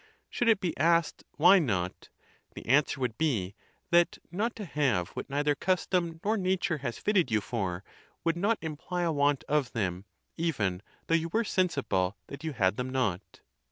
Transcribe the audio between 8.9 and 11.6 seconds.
a want of them, even though you were